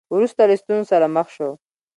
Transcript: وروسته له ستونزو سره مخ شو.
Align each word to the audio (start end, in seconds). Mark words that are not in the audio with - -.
وروسته 0.15 0.41
له 0.49 0.55
ستونزو 0.61 0.89
سره 0.91 1.05
مخ 1.15 1.27
شو. 1.35 1.49